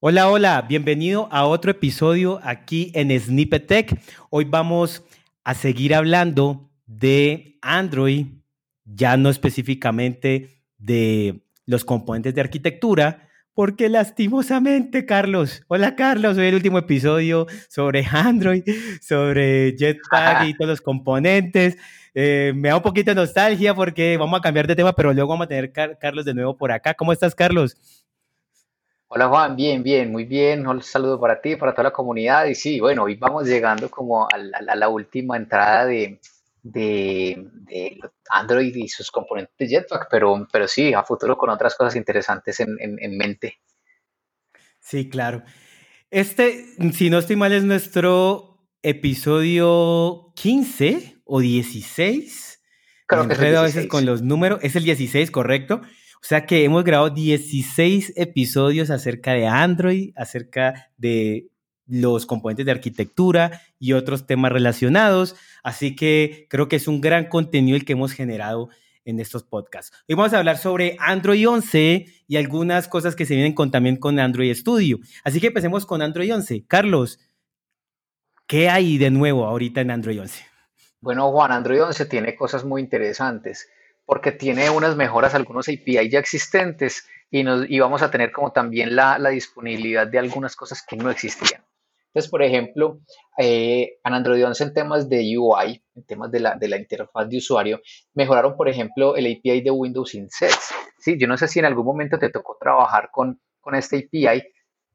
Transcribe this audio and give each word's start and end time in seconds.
Hola, 0.00 0.30
hola, 0.30 0.64
bienvenido 0.68 1.28
a 1.32 1.44
otro 1.44 1.72
episodio 1.72 2.38
aquí 2.44 2.92
en 2.94 3.10
Snippet 3.18 3.66
Tech. 3.66 4.00
Hoy 4.30 4.44
vamos 4.44 5.02
a 5.42 5.54
seguir 5.54 5.92
hablando 5.92 6.70
de 6.86 7.58
Android, 7.62 8.26
ya 8.84 9.16
no 9.16 9.28
específicamente 9.28 10.62
de 10.78 11.42
los 11.66 11.84
componentes 11.84 12.32
de 12.32 12.40
arquitectura, 12.40 13.28
porque 13.54 13.88
lastimosamente, 13.88 15.04
Carlos, 15.04 15.64
hola 15.66 15.96
Carlos, 15.96 16.38
hoy 16.38 16.46
el 16.46 16.54
último 16.54 16.78
episodio 16.78 17.48
sobre 17.68 18.06
Android, 18.08 18.62
sobre 19.02 19.74
Jetpack 19.76 20.46
y 20.46 20.54
todos 20.56 20.68
los 20.68 20.80
componentes. 20.80 21.76
Eh, 22.14 22.52
me 22.54 22.68
da 22.68 22.76
un 22.76 22.82
poquito 22.82 23.10
de 23.10 23.16
nostalgia 23.16 23.74
porque 23.74 24.16
vamos 24.16 24.38
a 24.38 24.42
cambiar 24.42 24.68
de 24.68 24.76
tema, 24.76 24.92
pero 24.92 25.12
luego 25.12 25.30
vamos 25.30 25.46
a 25.46 25.48
tener 25.48 25.72
Carlos 25.72 26.24
de 26.24 26.34
nuevo 26.34 26.56
por 26.56 26.70
acá. 26.70 26.94
¿Cómo 26.94 27.12
estás, 27.12 27.34
Carlos? 27.34 27.76
Hola 29.08 29.28
Juan, 29.28 29.56
bien, 29.56 29.82
bien, 29.82 30.12
muy 30.12 30.24
bien. 30.24 30.66
Un 30.66 30.82
saludo 30.82 31.18
para 31.18 31.40
ti, 31.40 31.56
para 31.56 31.72
toda 31.72 31.84
la 31.84 31.90
comunidad. 31.92 32.46
Y 32.46 32.54
sí, 32.54 32.78
bueno, 32.78 33.04
hoy 33.04 33.16
vamos 33.16 33.46
llegando 33.46 33.90
como 33.90 34.26
a 34.26 34.36
la, 34.38 34.88
última 34.88 35.36
entrada 35.36 35.86
de, 35.86 36.20
Android 38.30 38.76
y 38.76 38.88
sus 38.88 39.10
componentes 39.10 39.56
de 39.58 39.66
Jetpack, 39.68 40.08
pero, 40.10 40.46
pero 40.52 40.68
sí, 40.68 40.92
a 40.92 41.02
futuro 41.02 41.36
con 41.38 41.48
otras 41.50 41.74
cosas 41.74 41.96
interesantes 41.96 42.60
en, 42.60 42.76
en 42.78 43.16
mente. 43.16 43.58
Sí, 44.78 45.08
claro. 45.08 45.42
Este, 46.10 46.64
si 46.92 47.10
no 47.10 47.18
estoy 47.18 47.36
mal, 47.36 47.52
es 47.52 47.64
nuestro 47.64 48.58
episodio 48.82 50.32
15 50.34 51.20
o 51.24 51.40
16. 51.40 52.62
Creo 53.06 53.28
que 53.28 53.34
es 53.34 53.56
a 53.56 53.62
veces 53.62 53.86
con 53.86 54.06
los 54.06 54.22
números. 54.22 54.60
Es 54.62 54.76
el 54.76 54.84
16, 54.84 55.30
correcto. 55.30 55.82
O 56.20 56.26
sea 56.26 56.46
que 56.46 56.64
hemos 56.64 56.84
grabado 56.84 57.10
16 57.10 58.14
episodios 58.16 58.90
acerca 58.90 59.32
de 59.32 59.46
Android, 59.46 60.12
acerca 60.16 60.90
de 60.96 61.48
los 61.86 62.26
componentes 62.26 62.66
de 62.66 62.72
arquitectura 62.72 63.62
y 63.78 63.92
otros 63.92 64.26
temas 64.26 64.52
relacionados. 64.52 65.36
Así 65.62 65.94
que 65.94 66.46
creo 66.50 66.68
que 66.68 66.76
es 66.76 66.88
un 66.88 67.00
gran 67.00 67.28
contenido 67.28 67.76
el 67.76 67.84
que 67.84 67.92
hemos 67.92 68.12
generado 68.12 68.68
en 69.04 69.20
estos 69.20 69.42
podcasts. 69.44 69.96
Hoy 70.08 70.16
vamos 70.16 70.34
a 70.34 70.38
hablar 70.38 70.58
sobre 70.58 70.96
Android 70.98 71.48
11 71.48 72.06
y 72.26 72.36
algunas 72.36 72.88
cosas 72.88 73.16
que 73.16 73.24
se 73.24 73.34
vienen 73.34 73.54
con, 73.54 73.70
también 73.70 73.96
con 73.96 74.18
Android 74.18 74.52
Studio. 74.54 74.98
Así 75.24 75.40
que 75.40 75.46
empecemos 75.46 75.86
con 75.86 76.02
Android 76.02 76.34
11. 76.34 76.64
Carlos, 76.66 77.20
¿qué 78.46 78.68
hay 78.68 78.98
de 78.98 79.10
nuevo 79.10 79.46
ahorita 79.46 79.80
en 79.80 79.92
Android 79.92 80.20
11? 80.20 80.44
Bueno, 81.00 81.30
Juan, 81.30 81.52
Android 81.52 81.84
11 81.84 82.06
tiene 82.06 82.34
cosas 82.34 82.64
muy 82.64 82.82
interesantes 82.82 83.68
porque 84.08 84.32
tiene 84.32 84.70
unas 84.70 84.96
mejoras, 84.96 85.34
algunos 85.34 85.68
API 85.68 86.08
ya 86.08 86.18
existentes 86.18 87.06
y, 87.30 87.42
nos, 87.42 87.68
y 87.68 87.78
vamos 87.78 88.00
a 88.00 88.10
tener 88.10 88.32
como 88.32 88.52
también 88.52 88.96
la, 88.96 89.18
la, 89.18 89.28
disponibilidad 89.28 90.06
de 90.06 90.18
algunas 90.18 90.56
cosas 90.56 90.82
que 90.82 90.96
no 90.96 91.10
existían. 91.10 91.62
Entonces, 92.06 92.30
por 92.30 92.42
ejemplo, 92.42 93.00
eh, 93.36 93.98
en 94.02 94.14
Android 94.14 94.46
11 94.46 94.64
en 94.64 94.72
temas 94.72 95.10
de 95.10 95.36
UI, 95.36 95.84
en 95.94 96.04
temas 96.06 96.30
de 96.30 96.40
la, 96.40 96.54
de 96.54 96.68
la 96.68 96.78
interfaz 96.78 97.28
de 97.28 97.36
usuario, 97.36 97.82
mejoraron, 98.14 98.56
por 98.56 98.70
ejemplo, 98.70 99.14
el 99.14 99.26
API 99.26 99.60
de 99.60 99.70
Windows 99.70 100.14
Insets. 100.14 100.72
¿sí? 100.98 101.18
Yo 101.18 101.26
no 101.26 101.36
sé 101.36 101.46
si 101.46 101.58
en 101.58 101.66
algún 101.66 101.84
momento 101.84 102.18
te 102.18 102.30
tocó 102.30 102.56
trabajar 102.58 103.10
con, 103.12 103.38
con 103.60 103.74
este 103.74 103.98
API 103.98 104.42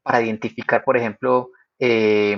para 0.02 0.22
identificar, 0.22 0.82
por 0.82 0.96
ejemplo, 0.96 1.50
eh, 1.78 2.36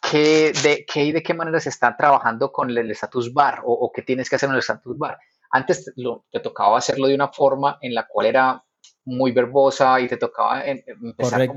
qué, 0.00 0.52
de, 0.62 0.86
qué 0.90 1.04
y 1.04 1.12
de 1.12 1.22
qué 1.22 1.34
manera 1.34 1.60
se 1.60 1.68
está 1.68 1.94
trabajando 1.94 2.50
con 2.52 2.70
el 2.70 2.90
status 2.92 3.34
bar 3.34 3.60
o, 3.66 3.74
o 3.74 3.92
qué 3.92 4.00
tienes 4.00 4.30
que 4.30 4.36
hacer 4.36 4.48
en 4.48 4.54
el 4.54 4.60
status 4.60 4.96
bar. 4.96 5.18
Antes 5.50 5.92
te 6.30 6.40
tocaba 6.40 6.78
hacerlo 6.78 7.08
de 7.08 7.14
una 7.14 7.28
forma 7.28 7.78
en 7.80 7.94
la 7.94 8.06
cual 8.06 8.26
era 8.26 8.64
muy 9.04 9.32
verbosa 9.32 10.00
y 10.00 10.08
te 10.08 10.16
tocaba 10.16 10.64
em, 10.64 10.82
empezar 10.86 11.48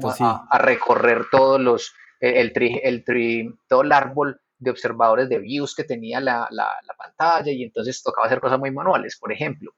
a, 0.49 0.57
recorrer 0.57 1.25
todos 1.31 1.59
los, 1.59 1.93
el, 2.19 2.51
el, 2.55 3.03
todo 3.67 3.81
el 3.81 3.91
árbol 3.91 4.39
de 4.57 4.71
observadores 4.71 5.29
de 5.29 5.39
views 5.39 5.75
que 5.75 5.83
tenía 5.83 6.19
la, 6.19 6.47
la, 6.51 6.71
pantalla 6.97 7.51
y 7.51 7.63
entonces 7.63 8.01
tocaba 8.01 8.27
hacer 8.27 8.39
cosas 8.39 8.59
muy 8.59 8.71
manuales. 8.71 9.17
Por 9.19 9.31
ejemplo, 9.31 9.71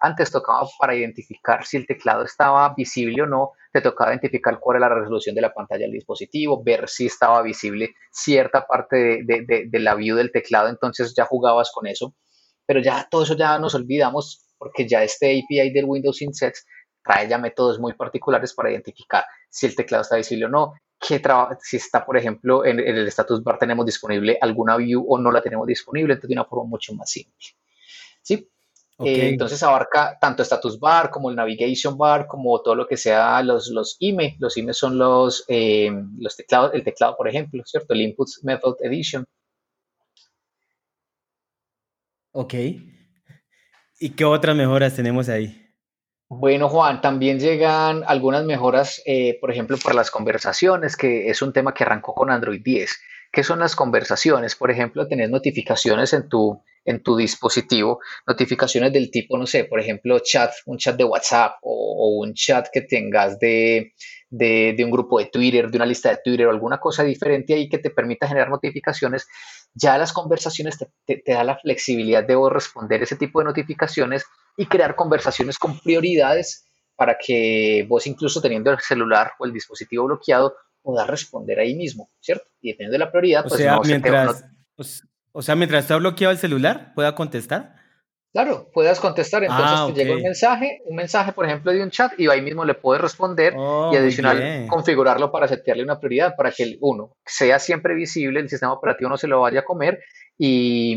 antes 0.00 0.30
tocaba 0.30 0.66
para 0.78 0.94
identificar 0.94 1.64
si 1.64 1.76
el 1.76 1.86
teclado 1.86 2.24
estaba 2.24 2.72
visible 2.74 3.22
o 3.22 3.26
no, 3.26 3.50
te 3.70 3.82
tocaba 3.82 4.12
identificar 4.12 4.58
cuál 4.58 4.78
era 4.78 4.88
la 4.88 4.94
resolución 4.94 5.34
de 5.34 5.42
la 5.42 5.52
pantalla 5.52 5.82
del 5.82 5.92
dispositivo, 5.92 6.62
ver 6.64 6.88
si 6.88 7.06
estaba 7.06 7.42
visible 7.42 7.94
cierta 8.10 8.66
parte 8.66 9.22
de, 9.24 9.44
de, 9.46 9.66
de 9.68 9.78
la 9.78 9.94
view 9.94 10.16
del 10.16 10.32
teclado, 10.32 10.68
entonces 10.68 11.14
ya 11.14 11.26
jugabas 11.26 11.70
con 11.72 11.86
eso 11.86 12.14
pero 12.70 12.80
ya 12.80 13.08
todo 13.10 13.24
eso 13.24 13.36
ya 13.36 13.58
nos 13.58 13.74
olvidamos 13.74 14.46
porque 14.56 14.86
ya 14.86 15.02
este 15.02 15.26
API 15.26 15.72
del 15.72 15.86
Windows 15.86 16.22
Insets 16.22 16.64
trae 17.02 17.28
ya 17.28 17.36
métodos 17.36 17.80
muy 17.80 17.94
particulares 17.94 18.54
para 18.54 18.70
identificar 18.70 19.24
si 19.48 19.66
el 19.66 19.74
teclado 19.74 20.02
está 20.02 20.14
visible 20.14 20.44
o 20.44 20.48
no, 20.48 20.74
qué 21.00 21.20
si 21.60 21.78
está, 21.78 22.06
por 22.06 22.16
ejemplo, 22.16 22.64
en, 22.64 22.78
el 22.78 23.08
status 23.08 23.42
bar 23.42 23.58
tenemos 23.58 23.84
disponible 23.84 24.38
alguna 24.40 24.76
view 24.76 25.04
o 25.08 25.18
no 25.18 25.32
la 25.32 25.42
tenemos 25.42 25.66
disponible, 25.66 26.12
entonces 26.12 26.28
de 26.28 26.34
una 26.34 26.44
forma 26.44 26.68
mucho 26.68 26.94
más 26.94 27.10
simple. 27.10 27.44
¿Sí? 28.22 28.48
Eh, 29.04 29.30
entonces 29.30 29.60
abarca 29.64 30.16
tanto 30.20 30.44
status 30.44 30.78
bar 30.78 31.10
como 31.10 31.28
el 31.28 31.34
navigation 31.34 31.98
bar, 31.98 32.28
como 32.28 32.62
todo 32.62 32.76
lo 32.76 32.86
que 32.86 32.96
sea 32.96 33.42
los, 33.42 33.68
los 33.70 33.96
IME. 33.98 34.36
Los 34.38 34.56
IME 34.56 34.74
son 34.74 34.96
los, 34.96 35.44
eh, 35.48 35.90
los 36.20 36.36
teclados, 36.36 36.70
el 36.72 36.84
teclado, 36.84 37.16
por 37.16 37.26
ejemplo, 37.26 37.64
¿cierto? 37.66 37.94
El 37.94 38.02
Input 38.02 38.28
Method 38.44 38.76
Edition. 38.78 39.26
Ok. 42.32 42.54
¿Y 43.98 44.10
qué 44.10 44.24
otras 44.24 44.56
mejoras 44.56 44.94
tenemos 44.94 45.28
ahí? 45.28 45.66
Bueno, 46.28 46.68
Juan, 46.68 47.00
también 47.00 47.40
llegan 47.40 48.04
algunas 48.06 48.44
mejoras, 48.44 49.02
eh, 49.04 49.36
por 49.40 49.50
ejemplo, 49.50 49.76
para 49.82 49.96
las 49.96 50.12
conversaciones, 50.12 50.96
que 50.96 51.28
es 51.28 51.42
un 51.42 51.52
tema 51.52 51.74
que 51.74 51.82
arrancó 51.82 52.14
con 52.14 52.30
Android 52.30 52.62
10. 52.62 53.00
¿Qué 53.32 53.42
son 53.42 53.58
las 53.58 53.74
conversaciones? 53.74 54.54
Por 54.54 54.70
ejemplo, 54.70 55.08
tener 55.08 55.28
notificaciones 55.28 56.12
en 56.12 56.28
tu, 56.28 56.62
en 56.84 57.02
tu 57.02 57.16
dispositivo, 57.16 58.00
notificaciones 58.26 58.92
del 58.92 59.10
tipo, 59.10 59.36
no 59.38 59.46
sé, 59.46 59.64
por 59.64 59.80
ejemplo, 59.80 60.20
chat, 60.20 60.52
un 60.66 60.78
chat 60.78 60.96
de 60.96 61.04
WhatsApp 61.04 61.56
o 61.62 62.20
un 62.20 62.32
chat 62.34 62.68
que 62.72 62.82
tengas 62.82 63.38
de, 63.40 63.92
de, 64.30 64.76
un 64.84 64.90
grupo 64.90 65.18
de 65.18 65.26
Twitter, 65.26 65.70
de 65.70 65.76
una 65.76 65.86
lista 65.86 66.10
de 66.10 66.20
Twitter 66.24 66.46
o 66.46 66.50
alguna 66.50 66.78
cosa 66.78 67.02
diferente 67.02 67.52
ahí 67.52 67.68
que 67.68 67.78
te 67.78 67.90
permita 67.90 68.28
generar 68.28 68.48
notificaciones, 68.48 69.26
ya 69.74 69.98
las 69.98 70.12
conversaciones 70.12 70.78
te, 70.78 71.22
da 71.26 71.44
la 71.44 71.58
flexibilidad 71.58 72.24
de 72.24 72.36
responder 72.50 73.02
ese 73.02 73.16
tipo 73.16 73.40
de 73.40 73.46
notificaciones 73.46 74.24
y 74.56 74.66
crear 74.66 74.94
conversaciones 74.94 75.58
con 75.58 75.78
prioridades 75.80 76.64
para 76.94 77.16
que 77.18 77.84
vos 77.88 78.06
incluso 78.06 78.40
teniendo 78.40 78.70
el 78.70 78.78
celular 78.78 79.32
o 79.38 79.46
el 79.46 79.52
dispositivo 79.52 80.04
bloqueado 80.04 80.54
puedas 80.82 81.08
responder 81.08 81.58
ahí 81.58 81.74
mismo, 81.74 82.10
¿cierto? 82.20 82.44
Y 82.60 82.70
dependiendo 82.70 82.92
de 82.92 82.98
la 82.98 83.10
prioridad, 83.10 83.42
pues 83.42 83.54
sea, 83.54 83.80
mientras, 83.84 84.44
o 85.32 85.42
sea, 85.42 85.56
mientras 85.56 85.84
está 85.84 85.96
bloqueado 85.96 86.32
el 86.32 86.38
celular, 86.38 86.92
pueda 86.94 87.14
contestar. 87.14 87.79
Claro, 88.32 88.70
puedas 88.72 89.00
contestar, 89.00 89.42
entonces 89.42 89.66
ah, 89.68 89.90
te 89.92 90.04
llega 90.04 90.14
un 90.14 90.22
mensaje, 90.22 90.82
un 90.84 90.94
mensaje, 90.94 91.32
por 91.32 91.46
ejemplo, 91.46 91.72
de 91.72 91.82
un 91.82 91.90
chat, 91.90 92.12
y 92.16 92.28
ahí 92.28 92.40
mismo 92.40 92.64
le 92.64 92.74
puedes 92.74 93.02
responder 93.02 93.54
y 93.54 93.56
oh, 93.58 93.90
adicional 93.90 94.66
configurarlo 94.68 95.32
para 95.32 95.48
setearle 95.48 95.82
una 95.82 95.98
prioridad 95.98 96.36
para 96.36 96.52
que 96.52 96.62
el 96.62 96.78
uno 96.80 97.16
sea 97.26 97.58
siempre 97.58 97.92
visible, 97.94 98.38
el 98.38 98.48
sistema 98.48 98.72
operativo 98.72 99.10
no 99.10 99.16
se 99.16 99.26
lo 99.26 99.40
vaya 99.40 99.60
a 99.60 99.64
comer 99.64 99.98
y, 100.38 100.96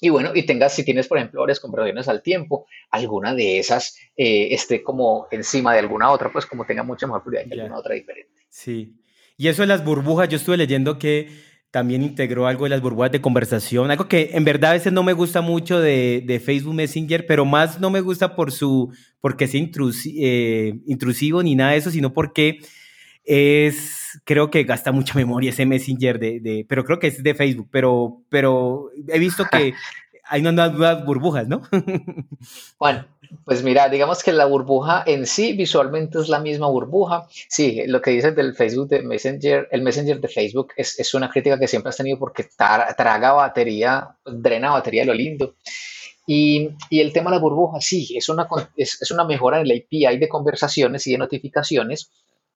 y 0.00 0.08
bueno, 0.08 0.30
y 0.34 0.46
tengas, 0.46 0.74
si 0.74 0.86
tienes, 0.86 1.06
por 1.06 1.18
ejemplo, 1.18 1.42
varias 1.42 1.60
conversaciones 1.60 2.08
al 2.08 2.22
tiempo, 2.22 2.66
alguna 2.90 3.34
de 3.34 3.58
esas 3.58 3.98
eh, 4.16 4.48
esté 4.54 4.82
como 4.82 5.28
encima 5.30 5.74
de 5.74 5.80
alguna 5.80 6.10
otra, 6.10 6.32
pues 6.32 6.46
como 6.46 6.64
tenga 6.64 6.82
mucha 6.82 7.06
mejor 7.06 7.24
prioridad 7.24 7.46
que 7.46 7.60
alguna 7.60 7.78
otra 7.78 7.94
diferente. 7.94 8.32
Sí. 8.48 8.96
Y 9.36 9.48
eso 9.48 9.62
de 9.62 9.68
las 9.68 9.84
burbujas, 9.84 10.30
yo 10.30 10.36
estuve 10.38 10.56
leyendo 10.56 10.98
que 10.98 11.28
también 11.72 12.02
integró 12.02 12.46
algo 12.46 12.64
de 12.64 12.70
las 12.70 12.82
burbujas 12.82 13.10
de 13.10 13.22
conversación, 13.22 13.90
algo 13.90 14.06
que 14.06 14.30
en 14.34 14.44
verdad 14.44 14.72
a 14.72 14.74
veces 14.74 14.92
no 14.92 15.02
me 15.02 15.14
gusta 15.14 15.40
mucho 15.40 15.80
de, 15.80 16.40
Facebook 16.44 16.74
Messenger, 16.74 17.24
pero 17.26 17.46
más 17.46 17.80
no 17.80 17.88
me 17.90 18.02
gusta 18.02 18.36
por 18.36 18.52
su, 18.52 18.92
porque 19.20 19.48
sea 19.48 19.60
eh, 19.60 20.74
intrusivo 20.86 21.42
ni 21.42 21.54
nada 21.54 21.72
de 21.72 21.78
eso, 21.78 21.90
sino 21.90 22.12
porque 22.12 22.58
es, 23.24 24.20
creo 24.24 24.50
que 24.50 24.64
gasta 24.64 24.92
mucha 24.92 25.14
memoria 25.14 25.48
ese 25.48 25.64
Messenger 25.64 26.18
de, 26.18 26.40
de 26.40 26.66
pero 26.68 26.84
creo 26.84 26.98
que 26.98 27.06
es 27.06 27.22
de 27.22 27.34
Facebook, 27.34 27.68
pero, 27.72 28.22
pero 28.28 28.90
he 29.08 29.18
visto 29.18 29.46
que 29.50 29.72
hay 30.24 30.40
unas 30.40 30.72
nuevas 30.72 31.04
burbujas, 31.04 31.48
¿no? 31.48 31.62
Bueno, 32.78 33.06
pues 33.44 33.62
mira, 33.62 33.88
digamos 33.88 34.22
que 34.22 34.32
la 34.32 34.44
burbuja 34.46 35.04
en 35.06 35.26
sí 35.26 35.52
visualmente 35.52 36.18
es 36.18 36.28
la 36.28 36.40
misma 36.40 36.68
burbuja. 36.68 37.28
Sí, 37.48 37.82
lo 37.86 38.00
que 38.00 38.10
dices 38.10 38.34
del 38.34 38.54
Facebook 38.54 38.88
de 38.88 39.02
Messenger, 39.02 39.68
el 39.70 39.82
Messenger 39.82 40.20
de 40.20 40.28
Facebook 40.28 40.72
es, 40.76 40.98
es 40.98 41.14
una 41.14 41.30
crítica 41.30 41.58
que 41.58 41.68
siempre 41.68 41.90
has 41.90 41.96
tenido 41.96 42.18
porque 42.18 42.46
traga 42.56 43.32
batería, 43.32 44.16
drena 44.24 44.72
batería 44.72 45.04
lo 45.04 45.14
lindo. 45.14 45.54
Y, 46.26 46.70
y, 46.90 47.00
el 47.00 47.12
tema 47.12 47.30
de 47.30 47.36
la 47.36 47.42
burbuja, 47.42 47.80
sí, 47.80 48.16
es 48.16 48.28
una, 48.28 48.46
es, 48.76 49.00
es, 49.00 49.10
una 49.10 49.24
mejora 49.24 49.60
en 49.60 49.66
el 49.66 49.84
API 49.84 50.18
de 50.18 50.28
conversaciones 50.28 51.06
y 51.06 51.12
de 51.12 51.18
notificaciones 51.18 52.10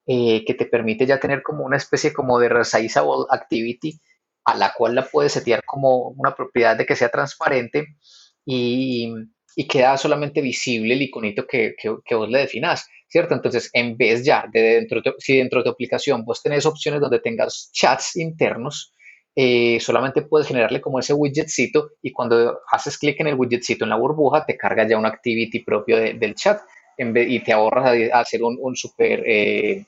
eh, 0.05 0.45
que 0.45 0.53
te 0.53 0.65
permite 0.65 1.05
ya 1.05 1.19
tener 1.19 1.43
como 1.43 1.65
una 1.65 1.75
especie 1.75 2.13
como 2.13 2.39
de 2.39 2.47
resizable 2.47 3.25
activity 3.29 3.99
a 4.47 4.55
la 4.55 4.73
cual 4.73 4.95
la 4.95 5.05
puedes 5.05 5.33
setear 5.33 5.61
como 5.65 6.13
una 6.17 6.33
propiedad 6.33 6.77
de 6.77 6.85
que 6.85 6.95
sea 6.95 7.09
transparente 7.09 7.97
y, 8.45 9.11
y 9.57 9.67
queda 9.67 9.97
solamente 9.97 10.39
visible 10.39 10.93
el 10.93 11.01
iconito 11.01 11.45
que, 11.45 11.75
que, 11.77 12.15
vos 12.15 12.29
le 12.29 12.39
definás, 12.39 12.87
¿cierto? 13.09 13.35
Entonces, 13.35 13.69
en 13.73 13.97
vez 13.97 14.23
ya 14.23 14.45
de 14.49 14.61
dentro, 14.61 15.01
si 15.19 15.35
dentro 15.35 15.59
de 15.59 15.65
tu 15.65 15.69
aplicación 15.71 16.23
vos 16.23 16.41
tenés 16.41 16.65
opciones 16.65 17.01
donde 17.01 17.19
tengas 17.19 17.69
chats 17.73 18.15
internos, 18.15 18.93
eh, 19.35 19.79
solamente 19.81 20.21
puedes 20.21 20.47
generarle 20.47 20.79
como 20.79 20.99
ese 20.99 21.13
widgetcito 21.13 21.89
y 22.01 22.13
cuando 22.13 22.61
haces 22.71 22.97
clic 22.97 23.19
en 23.19 23.27
el 23.27 23.35
widgetcito 23.35 23.83
en 23.83 23.89
la 23.89 23.97
burbuja, 23.97 24.45
te 24.45 24.55
carga 24.55 24.87
ya 24.87 24.97
un 24.97 25.05
activity 25.05 25.59
propio 25.59 25.97
del 25.97 26.35
chat 26.35 26.61
en 26.97 27.11
vez, 27.11 27.29
y 27.29 27.41
te 27.41 27.51
ahorras 27.51 27.85
a, 27.85 28.19
hacer 28.21 28.41
un, 28.43 28.57
un 28.61 28.77
super 28.77 29.23
eh, 29.27 29.85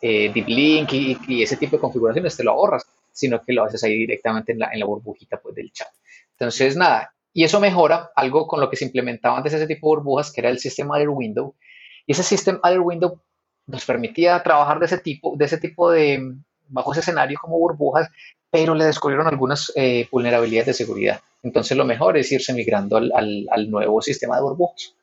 eh, 0.00 0.30
deep 0.32 0.46
link 0.46 0.92
y, 0.92 1.42
ese 1.42 1.56
tipo 1.56 1.76
de 1.76 1.80
configuraciones, 1.80 2.36
te 2.36 2.44
lo 2.44 2.52
ahorras, 2.52 2.86
sino 3.16 3.42
que 3.42 3.54
lo 3.54 3.64
haces 3.64 3.82
ahí 3.82 3.96
directamente 3.96 4.52
en 4.52 4.58
la, 4.58 4.70
en 4.72 4.78
la 4.78 4.86
burbujita 4.86 5.40
pues, 5.40 5.54
del 5.54 5.72
chat. 5.72 5.88
Entonces, 6.32 6.76
nada, 6.76 7.14
y 7.32 7.44
eso 7.44 7.60
mejora 7.60 8.10
algo 8.14 8.46
con 8.46 8.60
lo 8.60 8.68
que 8.68 8.76
se 8.76 8.84
implementaba 8.84 9.38
antes 9.38 9.54
ese 9.54 9.66
tipo 9.66 9.88
de 9.88 9.96
burbujas, 9.96 10.30
que 10.30 10.42
era 10.42 10.50
el 10.50 10.58
sistema 10.58 10.96
Other 10.96 11.08
Window. 11.08 11.54
Y 12.06 12.12
ese 12.12 12.22
sistema 12.22 12.60
Other 12.62 12.80
Window 12.80 13.20
nos 13.66 13.84
permitía 13.84 14.42
trabajar 14.42 14.78
de 14.78 14.86
ese 14.86 14.98
tipo 14.98 15.34
de, 15.36 15.44
ese 15.46 15.58
tipo 15.58 15.90
de 15.90 16.34
bajo 16.68 16.92
ese 16.92 17.00
escenario 17.00 17.38
como 17.40 17.58
burbujas, 17.58 18.08
pero 18.50 18.74
le 18.74 18.84
descubrieron 18.84 19.26
algunas 19.26 19.72
eh, 19.76 20.06
vulnerabilidades 20.10 20.66
de 20.66 20.74
seguridad. 20.74 21.20
Entonces 21.42 21.76
lo 21.76 21.84
mejor 21.84 22.16
es 22.16 22.30
irse 22.32 22.52
migrando 22.52 22.96
al, 22.96 23.12
al, 23.14 23.70
nuevo 23.70 24.02
sistema 24.02 24.36
de 24.36 24.42
burbujas. 24.42 24.94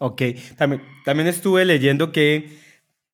Ok, 0.00 0.22
también, 0.56 0.82
también 1.04 1.28
estuve 1.28 1.64
leyendo 1.64 2.10
que 2.12 2.58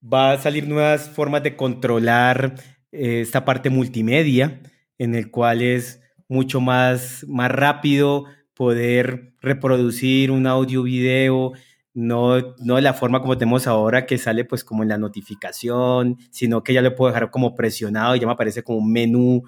va 0.03 0.33
a 0.33 0.39
salir 0.39 0.69
nuevas 0.69 1.09
formas 1.09 1.43
de 1.43 1.57
controlar 1.57 2.55
eh, 2.95 3.21
esta 3.21 3.45
parte 3.45 3.71
multimedia, 3.71 4.61
en 4.99 5.15
el 5.15 5.31
cual 5.31 5.63
es 5.63 6.01
mucho 6.29 6.61
más, 6.61 7.25
más 7.29 7.51
rápido 7.51 8.27
poder 8.55 9.35
reproducir 9.41 10.31
un 10.31 10.47
audio 10.47 10.85
video, 10.85 11.53
no, 11.93 12.55
no 12.59 12.77
de 12.77 12.83
la 12.83 12.95
forma 12.95 13.21
como 13.21 13.37
tenemos 13.37 13.67
ahora 13.67 14.07
que 14.07 14.17
sale 14.17 14.45
pues 14.45 14.65
como 14.65 14.83
en 14.83 14.89
la 14.89 14.99
notificación, 14.99 16.19
sino 16.31 16.63
que 16.63 16.73
ya 16.73 16.83
lo 16.83 16.95
puedo 16.95 17.13
dejar 17.13 17.31
como 17.31 17.55
presionado 17.55 18.17
y 18.17 18.21
ya 18.21 18.27
me 18.27 18.33
aparece 18.33 18.63
como 18.63 18.79
un 18.79 18.93
menú 18.93 19.43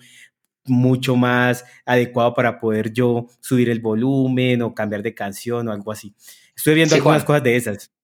mucho 0.64 1.16
más 1.16 1.64
adecuado 1.84 2.34
para 2.34 2.58
poder 2.58 2.92
yo 2.92 3.26
subir 3.40 3.70
el 3.70 3.81
volumen 3.81 4.62
o 4.62 4.75
cambiar 4.75 5.02
de 5.02 5.14
canción 5.14 5.69
o 5.69 5.72
algo 5.72 5.92
así. 5.92 6.14
Estoy 6.56 6.75
viendo 6.75 6.94
algunas 6.94 7.25
cosas 7.25 7.42
de 7.42 7.56
esas. 7.56 7.95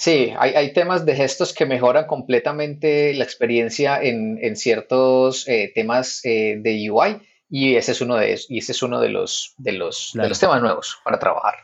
Sí, 0.00 0.32
hay, 0.38 0.54
hay, 0.54 0.72
temas 0.72 1.04
de 1.04 1.14
gestos 1.14 1.52
que 1.52 1.66
mejoran 1.66 2.06
completamente 2.06 3.12
la 3.12 3.22
experiencia 3.22 4.02
en, 4.02 4.38
en 4.40 4.56
ciertos 4.56 5.46
eh, 5.46 5.72
temas 5.74 6.24
eh, 6.24 6.56
de 6.58 6.90
UI 6.90 7.20
y 7.50 7.74
ese 7.76 7.92
es 7.92 8.00
uno 8.00 8.16
de, 8.16 8.40
y 8.48 8.60
ese 8.60 8.72
es 8.72 8.82
uno 8.82 8.98
de 8.98 9.10
los, 9.10 9.52
de, 9.58 9.72
los, 9.72 10.12
de 10.14 10.26
los 10.26 10.40
temas 10.40 10.62
nuevos 10.62 10.98
para 11.04 11.18
trabajar. 11.18 11.56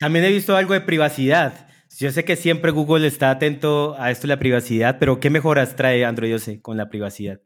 También 0.00 0.24
he 0.24 0.30
visto 0.30 0.56
algo 0.56 0.74
de 0.74 0.80
privacidad. 0.80 1.68
Yo 1.96 2.10
sé 2.10 2.24
que 2.24 2.34
siempre 2.34 2.72
Google 2.72 3.06
está 3.06 3.30
atento 3.30 3.94
a 3.96 4.10
esto 4.10 4.22
de 4.22 4.34
la 4.34 4.40
privacidad, 4.40 4.96
pero 4.98 5.20
¿qué 5.20 5.30
mejoras 5.30 5.76
trae 5.76 6.04
Android 6.04 6.36
con 6.62 6.76
la 6.76 6.88
privacidad? 6.88 7.42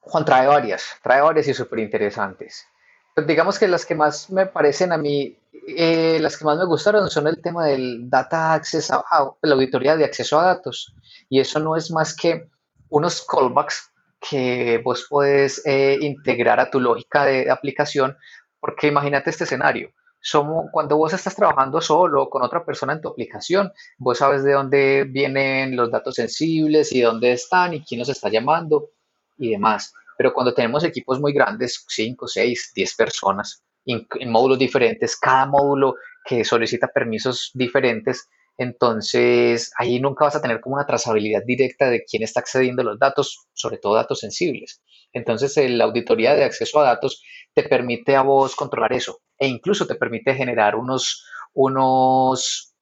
Juan 0.00 0.26
trae 0.26 0.46
varias, 0.46 0.84
trae 1.02 1.22
varias 1.22 1.48
y 1.48 1.54
súper 1.54 1.78
interesantes. 1.78 2.66
Pues 3.14 3.26
digamos 3.26 3.58
que 3.58 3.66
las 3.66 3.86
que 3.86 3.94
más 3.94 4.28
me 4.28 4.44
parecen 4.44 4.92
a 4.92 4.98
mí, 4.98 5.38
eh, 5.52 6.18
las 6.20 6.36
que 6.36 6.44
más 6.44 6.58
me 6.58 6.64
gustaron 6.64 7.10
son 7.10 7.26
el 7.26 7.40
tema 7.40 7.66
del 7.66 8.08
data 8.08 8.54
access, 8.54 8.90
a, 8.90 9.04
la 9.42 9.54
auditoría 9.54 9.96
de 9.96 10.04
acceso 10.04 10.38
a 10.38 10.46
datos. 10.46 10.94
Y 11.28 11.40
eso 11.40 11.60
no 11.60 11.76
es 11.76 11.90
más 11.90 12.14
que 12.14 12.48
unos 12.88 13.24
callbacks 13.26 13.92
que 14.20 14.80
vos 14.84 15.06
puedes 15.08 15.62
eh, 15.64 15.98
integrar 16.00 16.60
a 16.60 16.70
tu 16.70 16.78
lógica 16.80 17.24
de 17.24 17.50
aplicación, 17.50 18.16
porque 18.60 18.88
imagínate 18.88 19.30
este 19.30 19.44
escenario. 19.44 19.92
Somos, 20.20 20.66
cuando 20.70 20.98
vos 20.98 21.14
estás 21.14 21.34
trabajando 21.34 21.80
solo 21.80 22.28
con 22.28 22.42
otra 22.42 22.64
persona 22.64 22.92
en 22.92 23.00
tu 23.00 23.08
aplicación, 23.08 23.72
vos 23.96 24.18
sabes 24.18 24.44
de 24.44 24.52
dónde 24.52 25.04
vienen 25.08 25.74
los 25.76 25.90
datos 25.90 26.16
sensibles 26.16 26.92
y 26.92 27.00
dónde 27.00 27.32
están 27.32 27.72
y 27.72 27.82
quién 27.82 28.00
los 28.00 28.10
está 28.10 28.28
llamando 28.28 28.90
y 29.38 29.50
demás. 29.52 29.94
Pero 30.18 30.34
cuando 30.34 30.52
tenemos 30.52 30.84
equipos 30.84 31.18
muy 31.18 31.32
grandes, 31.32 31.82
5, 31.88 32.28
6, 32.28 32.72
10 32.74 32.94
personas, 32.96 33.64
en 33.84 34.30
módulos 34.30 34.58
diferentes, 34.58 35.16
cada 35.16 35.46
módulo 35.46 35.94
que 36.24 36.44
solicita 36.44 36.88
permisos 36.88 37.50
diferentes, 37.54 38.28
entonces, 38.60 39.72
ahí 39.78 40.00
nunca 40.00 40.26
vas 40.26 40.36
a 40.36 40.42
tener 40.42 40.60
como 40.60 40.74
una 40.74 40.84
trazabilidad 40.84 41.42
directa 41.46 41.88
de 41.88 42.04
quién 42.04 42.22
está 42.22 42.40
accediendo 42.40 42.82
a 42.82 42.84
los 42.84 42.98
datos, 42.98 43.46
sobre 43.54 43.78
todo 43.78 43.94
datos 43.94 44.18
sensibles. 44.20 44.82
Entonces, 45.14 45.56
la 45.70 45.84
auditoría 45.84 46.34
de 46.34 46.44
acceso 46.44 46.78
a 46.78 46.84
datos 46.84 47.22
te 47.54 47.62
permite 47.62 48.16
a 48.16 48.22
vos 48.22 48.54
controlar 48.54 48.92
eso 48.92 49.20
e 49.38 49.46
incluso 49.46 49.86
te 49.86 49.94
permite 49.94 50.34
generar 50.34 50.76
unos, 50.76 51.24
unos 51.54 52.74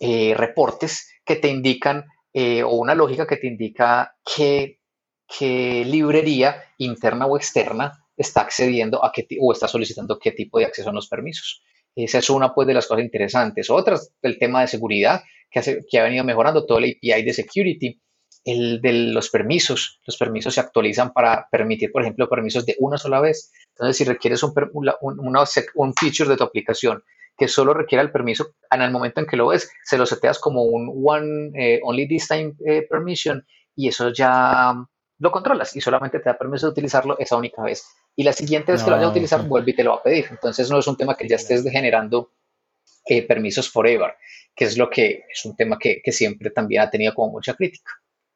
eh, 0.00 0.32
reportes 0.34 1.06
que 1.22 1.36
te 1.36 1.48
indican 1.48 2.06
eh, 2.32 2.62
o 2.62 2.70
una 2.70 2.94
lógica 2.94 3.26
que 3.26 3.36
te 3.36 3.46
indica 3.46 4.16
qué, 4.24 4.80
qué 5.28 5.84
librería 5.84 6.64
interna 6.78 7.26
o 7.26 7.36
externa 7.36 8.05
está 8.16 8.42
accediendo 8.42 9.04
a 9.04 9.12
qué 9.12 9.26
o 9.40 9.52
está 9.52 9.68
solicitando 9.68 10.18
qué 10.18 10.32
tipo 10.32 10.58
de 10.58 10.66
acceso 10.66 10.90
a 10.90 10.92
los 10.92 11.08
permisos. 11.08 11.62
Esa 11.94 12.18
es 12.18 12.30
una 12.30 12.54
pues, 12.54 12.66
de 12.66 12.74
las 12.74 12.86
cosas 12.86 13.04
interesantes. 13.04 13.70
Otras, 13.70 14.12
el 14.22 14.38
tema 14.38 14.60
de 14.60 14.68
seguridad, 14.68 15.22
que, 15.50 15.80
que 15.88 15.98
ha 15.98 16.04
venido 16.04 16.24
mejorando 16.24 16.66
todo 16.66 16.78
el 16.78 16.84
API 16.84 17.22
de 17.22 17.32
security, 17.32 18.00
el 18.44 18.80
de 18.80 18.92
los 18.92 19.30
permisos. 19.30 20.00
Los 20.06 20.16
permisos 20.16 20.54
se 20.54 20.60
actualizan 20.60 21.12
para 21.12 21.48
permitir, 21.50 21.90
por 21.90 22.02
ejemplo, 22.02 22.28
permisos 22.28 22.66
de 22.66 22.76
una 22.78 22.98
sola 22.98 23.20
vez. 23.20 23.50
Entonces, 23.70 23.96
si 23.96 24.04
requieres 24.04 24.42
un, 24.42 24.52
un 25.00 25.94
feature 25.94 26.30
de 26.30 26.36
tu 26.36 26.44
aplicación 26.44 27.02
que 27.36 27.48
solo 27.48 27.74
requiera 27.74 28.02
el 28.02 28.10
permiso, 28.10 28.54
en 28.70 28.82
el 28.82 28.90
momento 28.90 29.20
en 29.20 29.26
que 29.26 29.36
lo 29.36 29.48
ves, 29.48 29.70
se 29.84 29.98
lo 29.98 30.06
seteas 30.06 30.38
como 30.38 30.62
un 30.62 30.90
one, 31.04 31.50
eh, 31.54 31.80
only 31.82 32.08
this 32.08 32.28
time 32.28 32.54
eh, 32.64 32.86
permission 32.88 33.44
y 33.74 33.88
eso 33.88 34.10
ya 34.10 34.74
lo 35.18 35.30
controlas 35.30 35.74
y 35.74 35.80
solamente 35.80 36.18
te 36.18 36.28
da 36.28 36.38
permiso 36.38 36.66
de 36.66 36.72
utilizarlo 36.72 37.18
esa 37.18 37.36
única 37.36 37.62
vez. 37.62 37.84
Y 38.14 38.24
la 38.24 38.32
siguiente 38.32 38.72
vez 38.72 38.82
que 38.82 38.90
lo 38.90 38.96
vayas 38.96 39.08
a 39.08 39.12
utilizar, 39.12 39.46
vuelve 39.46 39.70
y 39.70 39.74
te 39.74 39.84
lo 39.84 39.90
va 39.92 39.96
a 39.96 40.02
pedir. 40.02 40.26
Entonces 40.30 40.70
no 40.70 40.78
es 40.78 40.86
un 40.86 40.96
tema 40.96 41.16
que 41.16 41.28
ya 41.28 41.36
estés 41.36 41.62
generando 41.70 42.32
eh, 43.06 43.26
permisos 43.26 43.70
forever, 43.70 44.14
que 44.54 44.64
es 44.64 44.76
lo 44.76 44.90
que 44.90 45.24
es 45.32 45.44
un 45.44 45.56
tema 45.56 45.78
que, 45.78 46.00
que, 46.02 46.12
siempre 46.12 46.50
también 46.50 46.82
ha 46.82 46.90
tenido 46.90 47.14
como 47.14 47.32
mucha 47.32 47.54
crítica. 47.54 47.92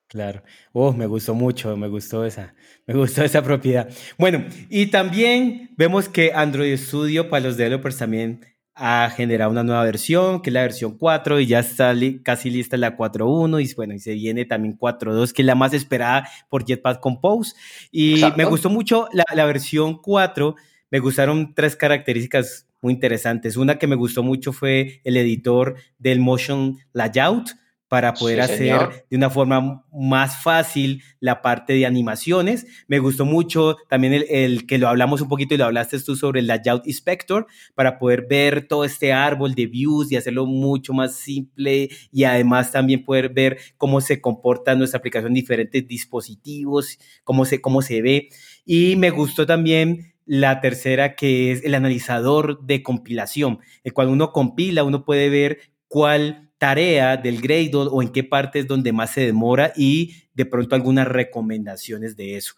Claro. 0.07 0.43
Oh, 0.73 0.93
me 0.93 1.07
gustó 1.07 1.35
mucho, 1.35 1.77
me 1.77 1.89
gustó 1.89 2.25
esa, 2.25 2.55
me 2.87 2.95
gustó 2.95 3.23
esa 3.23 3.43
propiedad. 3.43 3.89
Bueno, 4.19 4.45
y 4.69 4.87
también 4.87 5.71
vemos 5.77 6.09
que 6.09 6.33
Android 6.35 6.77
Studio 6.77 7.31
para 7.31 7.45
los 7.45 7.57
developers 7.57 7.99
también 7.99 8.45
ha 8.83 9.11
generado 9.11 9.51
una 9.51 9.63
nueva 9.63 9.85
versión, 9.85 10.41
que 10.41 10.49
es 10.49 10.55
la 10.55 10.63
versión 10.63 10.97
4, 10.97 11.39
y 11.41 11.47
ya 11.47 11.59
está 11.59 11.95
casi 12.23 12.49
lista 12.49 12.79
la 12.79 12.97
4.1, 12.97 13.63
y 13.63 13.75
bueno, 13.75 13.93
y 13.93 13.99
se 13.99 14.15
viene 14.15 14.47
también 14.47 14.79
4.2, 14.79 15.33
que 15.33 15.43
es 15.43 15.47
la 15.47 15.55
más 15.55 15.75
esperada 15.75 16.27
por 16.49 16.65
Jetpack 16.65 16.99
Compose. 16.99 17.53
Y 17.93 18.23
me 18.37 18.47
gustó 18.47 18.71
mucho 18.71 19.07
la, 19.13 19.25
la 19.35 19.45
versión 19.45 20.01
4, 20.01 20.57
me 20.91 20.99
gustaron 20.99 21.55
tres 21.55 21.77
características 21.77 22.67
muy 22.81 22.95
interesantes. 22.95 23.59
Una 23.59 23.79
que 23.79 23.87
me 23.87 23.97
gustó 23.97 24.23
mucho 24.23 24.53
fue 24.53 25.03
el 25.05 25.19
editor 25.19 25.77
del 25.99 26.21
Motion 26.21 26.79
Layout, 26.95 27.51
para 27.91 28.15
poder 28.15 28.41
hacer 28.41 29.05
de 29.11 29.17
una 29.17 29.31
forma 29.31 29.85
más 29.93 30.41
fácil 30.45 31.03
la 31.19 31.43
parte 31.43 31.73
de 31.73 31.87
animaciones. 31.87 32.65
Me 32.87 33.01
gustó 33.01 33.25
mucho 33.25 33.79
también 33.89 34.25
el, 34.31 34.65
que 34.69 34.79
lo 34.79 34.87
hablamos 34.87 35.21
un 35.23 35.29
poquito 35.29 35.55
y 35.55 35.59
lo 35.59 35.65
hablaste 35.65 35.99
tú 36.01 36.15
sobre 36.15 36.39
el 36.39 36.47
Layout 36.47 36.87
Inspector 36.87 37.49
para 37.75 37.99
poder 37.99 38.29
ver 38.31 38.69
todo 38.69 38.85
este 38.85 39.13
árbol 39.13 39.57
de 39.57 39.67
views 39.67 40.13
y 40.13 40.17
hacerlo 40.17 40.47
mucho 40.47 40.93
más 40.93 41.17
simple 41.17 41.89
y 42.13 42.23
además 42.23 42.71
también 42.71 43.05
poder 43.05 43.31
ver 43.31 43.59
cómo 43.77 44.01
se 44.01 44.21
comporta 44.21 44.77
nuestra 44.77 44.99
aplicación 44.99 45.33
en 45.33 45.35
diferentes 45.35 45.89
dispositivos, 45.89 46.97
cómo 47.25 47.45
se, 47.45 47.61
cómo 47.61 47.83
se 47.83 48.03
ve. 48.03 48.29
Y 48.65 48.95
me 48.95 49.11
gustó 49.11 49.47
también 49.47 50.15
la 50.27 50.61
tercera 50.61 51.17
que 51.17 51.51
es 51.51 51.65
el 51.65 51.75
analizador 51.75 52.65
de 52.65 52.85
compilación. 52.85 53.59
Cuando 53.93 54.13
uno 54.13 54.31
compila, 54.31 54.85
uno 54.85 55.05
puede 55.05 55.29
ver 55.29 55.59
cuál 55.89 56.50
tarea 56.61 57.17
del 57.17 57.41
Gradle 57.41 57.89
o 57.91 58.03
en 58.03 58.11
qué 58.11 58.23
parte 58.23 58.59
es 58.59 58.69
donde 58.69 58.93
más 58.93 59.15
se 59.15 59.23
demora 59.23 59.73
y 59.75 60.15
de 60.35 60.45
pronto 60.45 60.75
algunas 60.75 61.09
recomendaciones 61.09 62.17
de 62.17 62.37
eso. 62.37 62.55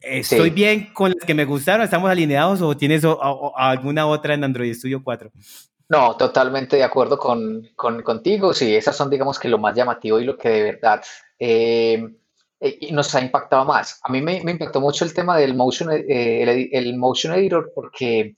¿Estoy 0.00 0.48
bien 0.48 0.92
con 0.94 1.12
las 1.12 1.22
que 1.26 1.34
me 1.34 1.44
gustaron? 1.44 1.84
¿Estamos 1.84 2.10
alineados 2.10 2.62
o 2.62 2.74
tienes 2.74 3.02
alguna 3.56 4.06
otra 4.06 4.32
en 4.32 4.42
Android 4.42 4.72
Studio 4.74 5.02
4? 5.04 5.30
No, 5.90 6.16
totalmente 6.16 6.76
de 6.76 6.84
acuerdo 6.84 7.18
con, 7.18 7.68
contigo. 7.76 8.54
Sí, 8.54 8.74
esas 8.74 8.96
son, 8.96 9.10
digamos 9.10 9.38
que 9.38 9.48
lo 9.48 9.58
más 9.58 9.76
llamativo 9.76 10.18
y 10.18 10.24
lo 10.24 10.38
que 10.38 10.48
de 10.48 10.62
verdad 10.62 11.02
eh, 11.38 12.08
eh, 12.58 12.88
nos 12.90 13.14
ha 13.14 13.20
impactado 13.20 13.66
más. 13.66 14.00
A 14.02 14.10
mí 14.10 14.22
me, 14.22 14.38
impactó 14.38 14.80
mucho 14.80 15.04
el 15.04 15.12
tema 15.12 15.36
del 15.36 15.54
motion, 15.54 15.90
eh, 15.92 16.70
el, 16.72 16.96
motion 16.96 17.34
editor 17.34 17.70
porque 17.74 18.34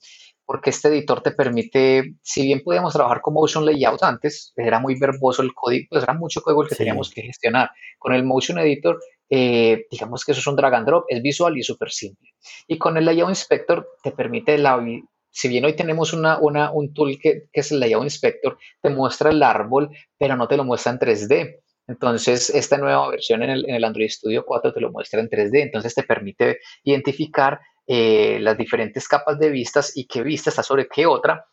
porque 0.49 0.71
este 0.71 0.87
editor 0.87 1.21
te 1.21 1.29
permite, 1.29 2.15
si 2.23 2.41
bien 2.41 2.63
podíamos 2.63 2.91
trabajar 2.91 3.21
con 3.21 3.35
Motion 3.35 3.63
Layout 3.63 4.01
antes, 4.01 4.51
era 4.57 4.79
muy 4.79 4.99
verboso 4.99 5.43
el 5.43 5.53
código, 5.53 5.85
pues 5.91 6.01
era 6.01 6.15
mucho 6.15 6.41
código 6.41 6.63
el 6.63 6.69
que 6.69 6.73
teníamos 6.73 7.11
que 7.11 7.21
gestionar. 7.21 7.69
Con 7.99 8.13
el 8.13 8.23
Motion 8.23 8.57
Editor, 8.57 8.99
eh, 9.29 9.85
digamos 9.91 10.25
que 10.25 10.31
eso 10.31 10.41
es 10.41 10.47
un 10.47 10.55
drag 10.55 10.73
and 10.73 10.87
drop, 10.87 11.05
es 11.07 11.21
visual 11.21 11.55
y 11.55 11.61
súper 11.61 11.91
simple. 11.91 12.31
Y 12.65 12.79
con 12.79 12.97
el 12.97 13.05
Layout 13.05 13.29
Inspector 13.29 13.87
te 14.01 14.11
permite 14.11 14.57
la, 14.57 14.83
si 15.29 15.49
bien 15.49 15.65
hoy 15.65 15.75
tenemos 15.75 16.13
una, 16.13 16.39
una, 16.39 16.71
un 16.71 16.95
tool 16.95 17.19
que, 17.21 17.43
que 17.53 17.59
es 17.59 17.71
el 17.71 17.79
Layout 17.79 18.05
Inspector, 18.05 18.57
te 18.81 18.89
muestra 18.89 19.29
el 19.29 19.43
árbol, 19.43 19.91
pero 20.17 20.35
no 20.35 20.47
te 20.47 20.57
lo 20.57 20.63
muestra 20.63 20.93
en 20.93 20.97
3D. 20.97 21.59
Entonces, 21.85 22.49
esta 22.49 22.79
nueva 22.79 23.07
versión 23.11 23.43
en 23.43 23.51
el, 23.51 23.69
en 23.69 23.75
el 23.75 23.83
Android 23.83 24.09
Studio 24.09 24.43
4 24.47 24.73
te 24.73 24.81
lo 24.81 24.91
muestra 24.91 25.19
en 25.19 25.29
3D, 25.29 25.61
entonces 25.61 25.93
te 25.93 26.01
permite 26.01 26.57
identificar 26.83 27.59
eh, 27.91 28.37
las 28.39 28.55
diferentes 28.55 29.07
capas 29.07 29.39
de 29.39 29.49
vistas 29.49 29.93
y 29.95 30.05
qué 30.05 30.21
vista 30.21 30.51
está 30.51 30.61
sobre 30.61 30.87
qué 30.87 31.07
otra. 31.07 31.47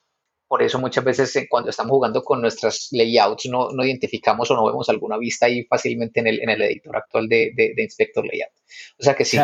Por 0.47 0.63
eso 0.63 0.79
muchas 0.79 1.03
veces 1.03 1.35
eh, 1.35 1.47
cuando 1.49 1.71
estamos 1.71 1.93
jugando 1.93 2.23
con 2.23 2.43
nuestras 2.43 2.89
layouts 2.91 3.47
no, 3.47 3.71
no, 3.71 3.83
identificamos 3.83 4.51
o 4.51 4.55
no 4.55 4.67
vemos 4.67 4.87
alguna 4.91 5.17
vista 5.17 5.47
ahí 5.47 5.65
fácilmente 5.65 6.21
en 6.21 6.27
el, 6.27 6.43
en 6.43 6.51
el 6.51 6.61
editor 6.61 6.95
actual 6.95 7.27
de, 7.27 7.53
de, 7.57 7.83
Inspector 7.83 8.23
Layout. 8.23 8.53
O 8.99 9.03
sea 9.03 9.15
que 9.15 9.25
sí, 9.25 9.39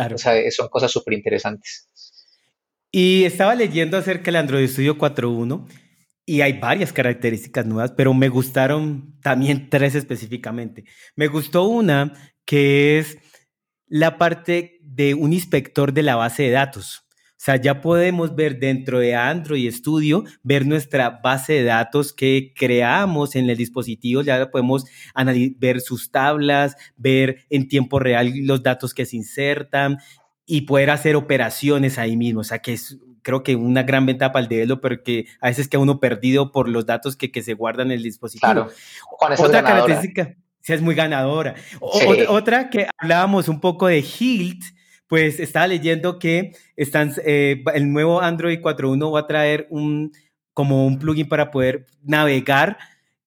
son 0.50 0.68
cosas 0.68 0.92
súper 0.92 1.14
interesantes. 1.14 1.88
Y 2.90 3.24
estaba 3.24 3.54
leyendo 3.54 3.96
acerca 3.96 4.24
del 4.26 4.36
Android 4.36 4.68
Studio 4.68 4.98
4.1 4.98 5.66
y 6.26 6.42
hay 6.42 6.58
varias 6.58 6.92
características 6.92 7.64
nuevas, 7.64 7.92
pero 7.92 8.12
me 8.12 8.28
gustaron 8.28 9.18
también 9.22 9.70
tres 9.70 9.94
específicamente. 9.94 10.84
Me 11.16 11.28
gustó 11.28 11.64
una 11.64 12.12
que 12.44 12.98
es 12.98 13.16
la 13.86 14.18
parte 14.18 14.81
de 14.94 15.14
un 15.14 15.32
inspector 15.32 15.92
de 15.92 16.02
la 16.02 16.16
base 16.16 16.44
de 16.44 16.50
datos. 16.50 17.06
O 17.10 17.44
sea, 17.44 17.56
ya 17.56 17.80
podemos 17.80 18.36
ver 18.36 18.60
dentro 18.60 19.00
de 19.00 19.16
Android 19.16 19.68
Studio, 19.72 20.22
ver 20.44 20.64
nuestra 20.64 21.10
base 21.10 21.54
de 21.54 21.64
datos 21.64 22.12
que 22.12 22.52
creamos 22.56 23.34
en 23.34 23.50
el 23.50 23.56
dispositivo, 23.56 24.22
ya 24.22 24.48
podemos 24.50 24.84
ver 25.58 25.80
sus 25.80 26.12
tablas, 26.12 26.76
ver 26.96 27.44
en 27.50 27.66
tiempo 27.66 27.98
real 27.98 28.32
los 28.42 28.62
datos 28.62 28.94
que 28.94 29.06
se 29.06 29.16
insertan 29.16 29.98
y 30.46 30.62
poder 30.62 30.90
hacer 30.90 31.16
operaciones 31.16 31.98
ahí 31.98 32.16
mismo. 32.16 32.40
O 32.40 32.44
sea, 32.44 32.60
que 32.60 32.74
es 32.74 32.98
creo 33.22 33.42
que 33.42 33.56
una 33.56 33.82
gran 33.82 34.06
ventaja 34.06 34.32
para 34.32 34.44
el 34.44 34.48
developer 34.48 35.02
que 35.02 35.26
a 35.40 35.48
veces 35.48 35.68
queda 35.68 35.80
uno 35.80 36.00
perdido 36.00 36.52
por 36.52 36.68
los 36.68 36.86
datos 36.86 37.16
que, 37.16 37.30
que 37.30 37.42
se 37.42 37.54
guardan 37.54 37.88
en 37.88 37.98
el 37.98 38.02
dispositivo. 38.02 38.52
Claro. 38.52 38.70
Otra 39.38 39.62
característica 39.62 40.36
Sí, 40.62 40.72
es 40.72 40.80
muy 40.80 40.94
ganadora. 40.94 41.56
Otra 42.28 42.70
que 42.70 42.86
hablábamos 42.96 43.48
un 43.48 43.60
poco 43.60 43.88
de 43.88 43.98
Hilt, 43.98 44.62
pues 45.12 45.40
estaba 45.40 45.66
leyendo 45.66 46.18
que 46.18 46.52
están, 46.74 47.12
eh, 47.26 47.62
el 47.74 47.92
nuevo 47.92 48.22
Android 48.22 48.60
4.1 48.60 49.12
va 49.12 49.20
a 49.20 49.26
traer 49.26 49.66
un, 49.68 50.10
como 50.54 50.86
un 50.86 50.98
plugin 50.98 51.28
para 51.28 51.50
poder 51.50 51.84
navegar 52.02 52.78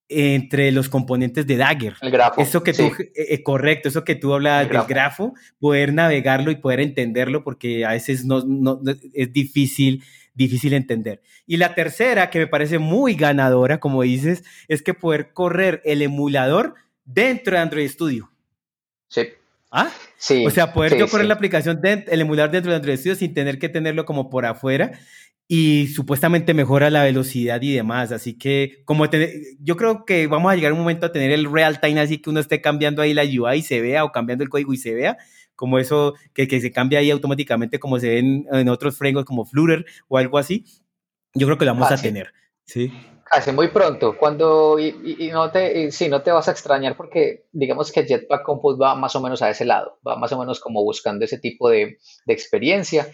entre 0.10 0.72
los 0.72 0.90
componentes 0.90 1.46
de 1.46 1.58
Dagger. 1.58 1.94
El 2.02 2.10
grafo. 2.10 2.42
Eso 2.42 2.64
que 2.64 2.74
tú, 2.74 2.86
eh, 2.86 3.12
eh, 3.16 3.44
correcto, 3.44 3.90
eso 3.90 4.04
que 4.04 4.16
tú 4.16 4.34
hablabas 4.34 4.68
del 4.68 4.82
grafo, 4.88 5.36
poder 5.60 5.94
navegarlo 5.94 6.50
y 6.50 6.56
poder 6.56 6.80
entenderlo, 6.80 7.44
porque 7.44 7.86
a 7.86 7.92
veces 7.92 8.26
no, 8.26 8.44
no, 8.44 8.82
es 9.14 9.32
difícil, 9.32 10.04
difícil 10.34 10.74
entender. 10.74 11.22
Y 11.46 11.58
la 11.58 11.76
tercera, 11.76 12.32
que 12.32 12.40
me 12.40 12.48
parece 12.48 12.80
muy 12.80 13.14
ganadora, 13.14 13.80
como 13.80 14.02
dices, 14.02 14.44
es 14.68 14.82
que 14.82 14.96
poder 14.96 15.34
correr 15.34 15.84
el 15.86 16.02
emulador 16.02 16.74
dentro 17.04 17.56
de 17.56 17.62
Android 17.62 17.88
Studio. 17.88 18.32
Sí. 19.08 19.28
¿Ah? 19.72 19.92
Sí. 20.18 20.46
O 20.46 20.50
sea, 20.50 20.74
poder 20.74 20.98
yo 20.98 21.08
correr 21.08 21.28
la 21.28 21.34
aplicación, 21.34 21.80
el 21.84 22.22
emulador 22.22 22.52
dentro 22.52 22.72
de 22.72 22.78
Android 22.78 22.98
Studio 22.98 23.16
sin 23.16 23.34
tener 23.34 23.60
que 23.60 23.70
tenerlo 23.70 24.06
como 24.06 24.30
por 24.30 24.46
afuera 24.46 25.00
y 25.48 25.88
supuestamente 25.88 26.54
mejora 26.54 26.90
la 26.90 27.04
velocidad 27.04 27.62
y 27.62 27.74
demás. 27.74 28.12
Así 28.12 28.38
que, 28.38 28.82
como 28.86 29.06
yo 29.60 29.78
creo 29.78 30.06
que 30.06 30.28
vamos 30.28 30.52
a 30.52 30.56
llegar 30.56 30.74
un 30.74 30.80
momento 30.80 31.06
a 31.06 31.12
tener 31.12 31.32
el 31.32 31.52
real 31.52 31.80
time, 31.80 32.00
así 32.00 32.18
que 32.20 32.30
uno 32.30 32.40
esté 32.40 32.62
cambiando 32.62 33.02
ahí 33.02 33.14
la 33.14 33.24
UI 33.24 33.60
y 33.60 33.62
se 33.62 33.82
vea 33.82 34.04
o 34.04 34.12
cambiando 34.12 34.44
el 34.44 34.50
código 34.50 34.74
y 34.74 34.78
se 34.78 34.94
vea, 34.94 35.18
como 35.56 35.80
eso 35.80 36.16
que, 36.34 36.48
que 36.48 36.60
se 36.62 36.72
cambia 36.72 37.00
ahí 37.00 37.12
automáticamente, 37.12 37.80
como 37.80 38.00
se 38.00 38.10
ven 38.10 38.46
en 38.52 38.70
otros 38.70 38.98
frameworks 38.98 39.28
como 39.28 39.46
Flutter 39.46 39.86
o 40.08 40.18
algo 40.18 40.38
así. 40.38 40.66
Yo 41.34 41.48
creo 41.48 41.58
que 41.58 41.66
lo 41.66 41.74
vamos 41.74 41.92
a 41.92 42.02
tener. 42.02 42.34
Sí. 42.66 42.92
Casi 43.36 43.52
muy 43.52 43.68
pronto, 43.68 44.16
cuando, 44.18 44.80
y, 44.80 45.30
no 45.34 45.52
te, 45.52 45.92
sí, 45.92 46.08
no 46.08 46.22
te 46.22 46.32
vas 46.32 46.48
a 46.48 46.52
extrañar 46.52 46.96
porque 46.96 47.48
digamos 47.52 47.92
que 47.92 48.06
Jetpack 48.06 48.44
Compose 48.44 48.80
va 48.80 48.96
más 48.96 49.14
o 49.18 49.20
menos 49.20 49.42
a 49.42 49.50
ese 49.50 49.66
lado, 49.66 50.00
va 50.08 50.16
más 50.16 50.32
o 50.32 50.40
menos 50.40 50.62
como 50.62 50.82
buscando 50.82 51.26
ese 51.26 51.38
tipo 51.40 51.68
de, 51.68 51.98
de 52.26 52.34
experiencia 52.34 53.12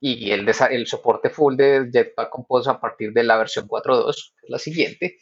y 0.00 0.30
el, 0.30 0.50
el 0.70 0.86
soporte 0.86 1.28
full 1.28 1.54
de 1.56 1.90
Jetpack 1.92 2.30
Compose 2.30 2.70
a 2.70 2.80
partir 2.80 3.12
de 3.12 3.24
la 3.24 3.36
versión 3.36 3.68
4.2, 3.68 4.32
que 4.40 4.46
es 4.46 4.50
la 4.50 4.58
siguiente. 4.58 5.18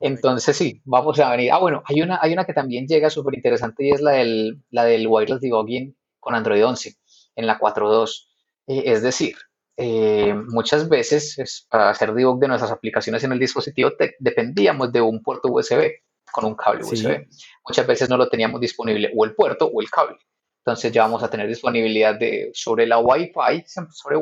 Entonces 0.00 0.56
sí, 0.56 0.80
vamos 0.86 1.20
a 1.20 1.30
venir. 1.32 1.52
Ah, 1.52 1.58
bueno, 1.58 1.82
hay 1.84 2.00
una, 2.00 2.18
hay 2.22 2.32
una 2.32 2.46
que 2.46 2.54
también 2.54 2.86
llega 2.86 3.10
súper 3.10 3.34
interesante 3.34 3.84
y 3.84 3.90
es 3.90 4.00
la 4.00 4.12
del, 4.12 4.62
la 4.70 4.84
del 4.84 5.06
wireless 5.06 5.42
debugging 5.42 5.94
con 6.18 6.34
Android 6.34 6.64
11 6.64 6.94
en 7.36 7.46
la 7.46 7.58
4.2. 7.58 8.28
Eh, 8.66 8.82
es 8.86 9.02
decir, 9.02 9.36
eh, 9.76 10.34
muchas 10.48 10.88
veces 10.88 11.66
para 11.70 11.90
hacer 11.90 12.12
debug 12.12 12.38
de 12.38 12.48
nuestras 12.48 12.70
aplicaciones 12.70 13.24
en 13.24 13.32
el 13.32 13.38
dispositivo 13.38 13.90
dependíamos 14.18 14.92
de 14.92 15.00
un 15.00 15.22
puerto 15.22 15.48
USB 15.48 15.90
con 16.30 16.44
un 16.44 16.54
cable 16.54 16.84
USB. 16.84 17.26
Muchas 17.66 17.86
veces 17.86 18.08
no 18.08 18.16
lo 18.16 18.28
teníamos 18.28 18.60
disponible 18.60 19.10
o 19.16 19.24
el 19.24 19.34
puerto 19.34 19.66
o 19.66 19.80
el 19.80 19.90
cable. 19.90 20.18
Entonces 20.64 20.92
ya 20.92 21.02
vamos 21.02 21.22
a 21.22 21.30
tener 21.30 21.48
disponibilidad 21.48 22.18
de 22.18 22.50
sobre 22.52 22.86
la 22.86 22.98
Wi-Fi, 22.98 23.64
sobre, 23.90 24.16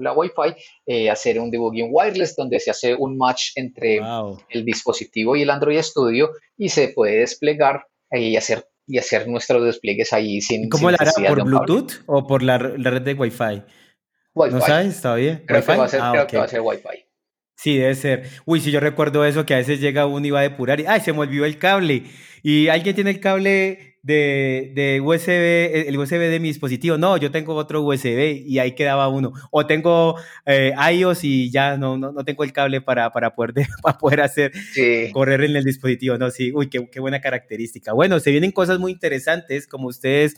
la 0.00 0.12
Wi-Fi, 0.12 0.54
eh, 0.84 1.08
hacer 1.08 1.38
un 1.38 1.50
debugging 1.50 1.88
wireless 1.92 2.34
donde 2.34 2.58
se 2.58 2.72
hace 2.72 2.94
un 2.94 3.16
match 3.16 3.52
entre 3.54 4.00
el 4.48 4.64
dispositivo 4.64 5.36
y 5.36 5.42
el 5.42 5.50
Android 5.50 5.80
Studio 5.80 6.30
y 6.56 6.70
se 6.70 6.88
puede 6.88 7.20
desplegar 7.20 7.86
y 8.10 8.36
hacer 8.36 8.68
y 8.88 8.98
hacer 8.98 9.28
nuestros 9.28 9.64
despliegues 9.64 10.12
ahí 10.12 10.40
sin. 10.40 10.68
¿Cómo 10.68 10.90
la 10.90 10.98
hará 11.00 11.12
por 11.12 11.44
Bluetooth 11.44 12.02
o 12.06 12.26
por 12.26 12.42
la, 12.42 12.58
la 12.58 12.90
red 12.90 13.02
de 13.02 13.14
Wi-Fi? 13.14 13.62
¿No 14.36 14.60
sabes 14.60 15.00
todavía? 15.00 15.42
Creo, 15.46 15.64
que 15.64 15.76
va, 15.76 15.84
a 15.84 15.88
ser, 15.88 16.00
ah, 16.02 16.10
creo 16.12 16.26
que 16.26 16.36
va 16.36 16.44
a 16.44 16.48
ser 16.48 16.60
Wi-Fi. 16.60 17.06
Sí, 17.56 17.78
debe 17.78 17.94
ser. 17.94 18.28
Uy, 18.44 18.60
si 18.60 18.70
yo 18.70 18.80
recuerdo 18.80 19.24
eso, 19.24 19.46
que 19.46 19.54
a 19.54 19.56
veces 19.56 19.80
llega 19.80 20.06
uno 20.06 20.26
y 20.26 20.30
va 20.30 20.40
a 20.40 20.42
depurar 20.42 20.78
y 20.78 20.86
¡ay, 20.86 21.00
se 21.00 21.12
me 21.12 21.20
olvidó 21.20 21.46
el 21.46 21.58
cable! 21.58 22.04
Y 22.42 22.68
alguien 22.68 22.94
tiene 22.94 23.10
el 23.10 23.18
cable 23.18 23.96
de, 24.02 24.72
de, 24.74 25.00
USB, 25.00 25.88
el 25.88 25.98
USB 25.98 26.30
de 26.30 26.38
mi 26.38 26.48
dispositivo. 26.48 26.96
No, 26.98 27.16
yo 27.16 27.32
tengo 27.32 27.54
otro 27.54 27.82
USB 27.82 28.44
y 28.46 28.58
ahí 28.58 28.72
quedaba 28.72 29.08
uno. 29.08 29.32
O 29.50 29.66
tengo 29.66 30.16
eh, 30.44 30.72
iOS 30.92 31.24
y 31.24 31.50
ya 31.50 31.76
no, 31.76 31.96
no, 31.96 32.12
no, 32.12 32.24
tengo 32.24 32.44
el 32.44 32.52
cable 32.52 32.80
para, 32.82 33.10
para, 33.10 33.34
poder, 33.34 33.66
para 33.82 33.98
poder 33.98 34.20
hacer 34.20 34.52
correr 35.12 35.42
en 35.42 35.56
el 35.56 35.64
dispositivo. 35.64 36.18
No, 36.18 36.30
sí, 36.30 36.52
uy, 36.54 36.68
qué, 36.68 36.88
qué 36.88 37.00
buena 37.00 37.20
característica. 37.20 37.94
Bueno, 37.94 38.20
se 38.20 38.30
vienen 38.30 38.52
cosas 38.52 38.78
muy 38.78 38.92
interesantes, 38.92 39.66
como 39.66 39.88
ustedes 39.88 40.36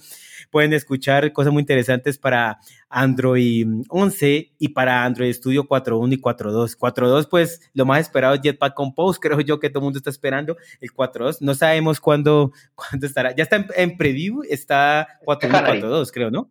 pueden 0.50 0.72
escuchar 0.72 1.32
cosas 1.32 1.52
muy 1.52 1.60
interesantes 1.60 2.18
para 2.18 2.58
Android 2.88 3.66
11 3.88 4.54
y 4.58 4.68
para 4.68 5.04
Android 5.04 5.32
Studio 5.32 5.64
4.1 5.64 6.12
y 6.12 6.20
4.2. 6.20 6.76
4.2, 6.78 7.28
pues 7.28 7.70
lo 7.74 7.86
más 7.86 8.00
esperado 8.00 8.34
es 8.34 8.40
Jetpack 8.40 8.74
Compose, 8.74 9.20
creo 9.22 9.40
yo 9.40 9.58
que 9.60 9.70
todo 9.70 9.80
el 9.80 9.84
mundo 9.84 9.98
está 9.98 10.10
esperando 10.10 10.56
el 10.80 10.92
4.2. 10.92 11.38
No 11.40 11.54
sabemos 11.54 12.00
cuándo, 12.00 12.52
cuándo 12.74 13.06
estará. 13.06 13.34
Ya 13.34 13.44
está 13.44 13.66
en, 13.76 13.96
preview, 13.96 14.42
está 14.48 15.20
4.1 15.24 15.78
y 15.78 15.82
4.2, 15.82 16.10
creo, 16.12 16.30
¿no? 16.30 16.50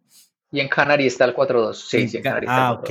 Y 0.51 0.60
en 0.60 0.70
Canary 0.70 1.08
está 1.08 1.25
el 1.25 1.36
4.2. 1.36 1.74
Sí, 1.74 2.08
sí, 2.08 2.18
en 2.18 2.24
Canary 2.24 2.46
está 2.46 2.68
Ah, 2.68 2.74
ok. 2.74 2.89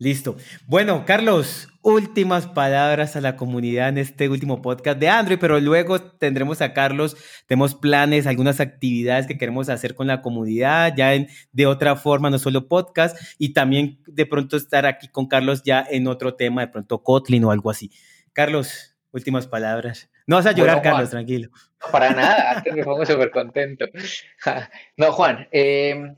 Listo. 0.00 0.38
Bueno, 0.66 1.04
Carlos, 1.04 1.68
últimas 1.82 2.46
palabras 2.46 3.16
a 3.16 3.20
la 3.20 3.36
comunidad 3.36 3.90
en 3.90 3.98
este 3.98 4.30
último 4.30 4.62
podcast 4.62 4.98
de 4.98 5.10
Android, 5.10 5.38
pero 5.38 5.60
luego 5.60 6.00
tendremos 6.00 6.62
a 6.62 6.72
Carlos, 6.72 7.18
tenemos 7.46 7.74
planes, 7.74 8.26
algunas 8.26 8.60
actividades 8.60 9.26
que 9.26 9.36
queremos 9.36 9.68
hacer 9.68 9.94
con 9.94 10.06
la 10.06 10.22
comunidad, 10.22 10.94
ya 10.96 11.12
en, 11.12 11.28
de 11.52 11.66
otra 11.66 11.96
forma, 11.96 12.30
no 12.30 12.38
solo 12.38 12.66
podcast, 12.66 13.14
y 13.36 13.52
también 13.52 14.02
de 14.06 14.24
pronto 14.24 14.56
estar 14.56 14.86
aquí 14.86 15.06
con 15.08 15.28
Carlos 15.28 15.64
ya 15.64 15.86
en 15.90 16.06
otro 16.06 16.34
tema, 16.34 16.62
de 16.62 16.68
pronto 16.68 17.02
Kotlin 17.02 17.44
o 17.44 17.50
algo 17.50 17.68
así. 17.68 17.90
Carlos, 18.32 18.96
últimas 19.12 19.46
palabras. 19.46 20.10
No 20.26 20.36
vas 20.36 20.46
a 20.46 20.52
llorar, 20.52 20.80
Carlos, 20.80 21.10
tranquilo. 21.10 21.50
No, 21.52 21.92
para 21.92 22.14
nada, 22.14 22.64
me 22.74 22.84
pongo 22.84 23.04
súper 23.04 23.30
contento. 23.30 23.84
No, 24.96 25.12
Juan, 25.12 25.46
eh, 25.52 26.14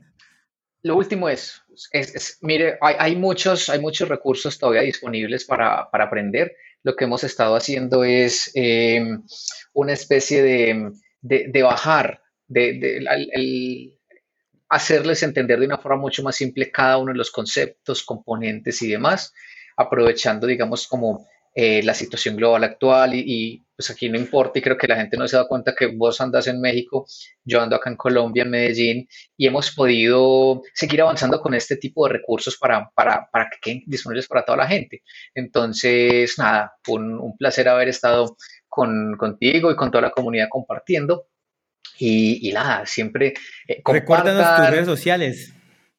lo 0.83 0.97
último 0.97 1.29
es, 1.29 1.62
es, 1.91 2.37
mire, 2.41 2.77
hay, 2.81 3.15
muchos, 3.15 3.69
hay 3.69 3.79
muchos 3.79 4.09
recursos 4.09 4.57
todavía 4.57 4.81
disponibles 4.81 5.45
para, 5.45 5.89
para 5.89 6.05
aprender. 6.05 6.55
Lo 6.83 6.95
que 6.95 7.05
hemos 7.05 7.23
estado 7.23 7.55
haciendo 7.55 8.03
es 8.03 8.51
em, 8.55 9.23
una 9.73 9.93
especie 9.93 10.43
de, 10.43 10.91
de, 11.21 11.47
de 11.49 11.63
bajar, 11.63 12.21
de, 12.47 12.73
de 12.73 13.97
hacerles 14.69 15.21
entender 15.23 15.59
de 15.59 15.67
una 15.67 15.77
forma 15.77 16.01
mucho 16.01 16.23
más 16.23 16.35
simple 16.35 16.71
cada 16.71 16.97
uno 16.97 17.11
de 17.11 17.17
los 17.17 17.31
conceptos, 17.31 18.03
componentes 18.03 18.81
y 18.81 18.89
demás, 18.89 19.33
aprovechando, 19.77 20.47
digamos, 20.47 20.87
como 20.87 21.27
eh, 21.55 21.83
la 21.83 21.93
situación 21.93 22.35
global 22.35 22.63
actual 22.63 23.13
y, 23.13 23.62
pues 23.75 23.89
aquí 23.89 24.09
no 24.09 24.17
importa 24.17 24.59
y 24.59 24.61
creo 24.61 24.77
que 24.77 24.87
la 24.87 24.95
gente 24.95 25.17
no 25.17 25.27
se 25.27 25.35
da 25.35 25.47
cuenta 25.47 25.73
que 25.75 25.87
vos 25.87 26.21
andas 26.21 26.47
en 26.47 26.61
México, 26.61 27.05
yo 27.43 27.61
ando 27.61 27.75
acá 27.75 27.89
en 27.89 27.95
Colombia, 27.95 28.43
en 28.43 28.49
Medellín 28.51 29.07
y 29.35 29.47
hemos 29.47 29.71
podido 29.71 30.61
seguir 30.73 31.01
avanzando 31.01 31.41
con 31.41 31.53
este 31.53 31.77
tipo 31.77 32.05
de 32.05 32.13
recursos 32.13 32.57
para, 32.57 32.89
para, 32.93 33.27
para 33.31 33.49
que 33.49 33.57
queden 33.61 33.83
disponibles 33.87 34.27
para 34.27 34.45
toda 34.45 34.59
la 34.59 34.67
gente. 34.67 35.01
Entonces, 35.33 36.37
nada, 36.37 36.73
un, 36.87 37.19
un 37.19 37.37
placer 37.37 37.67
haber 37.67 37.89
estado 37.89 38.37
con, 38.69 39.17
contigo 39.17 39.71
y 39.71 39.75
con 39.75 39.91
toda 39.91 40.03
la 40.03 40.11
comunidad 40.11 40.47
compartiendo. 40.49 41.27
Y, 41.97 42.47
y 42.47 42.53
nada, 42.53 42.85
siempre... 42.85 43.33
Eh, 43.67 43.81
Recuérdanos 43.85 44.55
tus 44.57 44.69
redes 44.69 44.85
sociales. 44.85 45.53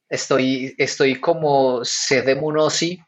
Estoy, 0.08 0.74
estoy 0.78 1.20
como 1.20 1.84
Sedemunosi 1.84 3.00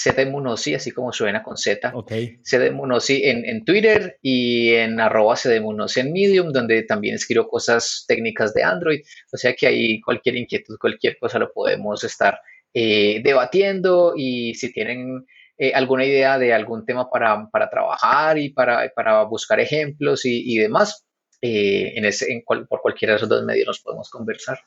Cedemunosi, 0.00 0.74
así 0.74 0.92
como 0.92 1.12
suena 1.12 1.42
con 1.42 1.56
Z. 1.56 1.90
Okay. 1.92 2.38
Cedemunosi 2.44 3.24
en, 3.24 3.44
en 3.44 3.64
Twitter 3.64 4.16
y 4.22 4.74
en 4.74 5.00
arroba 5.00 5.36
Cedemunosi 5.36 6.00
en 6.00 6.12
Medium, 6.12 6.52
donde 6.52 6.84
también 6.84 7.16
escribo 7.16 7.48
cosas 7.48 8.04
técnicas 8.06 8.54
de 8.54 8.62
Android. 8.62 9.00
O 9.32 9.36
sea 9.36 9.54
que 9.54 9.66
ahí 9.66 10.00
cualquier 10.00 10.36
inquietud, 10.36 10.76
cualquier 10.80 11.18
cosa 11.18 11.40
lo 11.40 11.52
podemos 11.52 12.04
estar 12.04 12.40
eh, 12.72 13.20
debatiendo 13.24 14.12
y 14.16 14.54
si 14.54 14.72
tienen 14.72 15.26
eh, 15.56 15.72
alguna 15.74 16.04
idea 16.04 16.38
de 16.38 16.54
algún 16.54 16.86
tema 16.86 17.10
para, 17.10 17.48
trabajar 17.68 18.38
y 18.38 18.50
para, 18.50 18.88
para, 18.94 19.24
buscar 19.24 19.58
ejemplos 19.58 20.24
y, 20.24 20.56
demás, 20.58 21.04
eh, 21.42 21.94
en 21.96 22.04
ese, 22.04 22.44
por 22.46 22.80
cualquiera 22.80 23.14
de 23.14 23.16
esos 23.16 23.28
dos 23.28 23.44
medios 23.44 23.66
nos 23.66 23.80
podemos 23.80 24.08
conversar. 24.10 24.60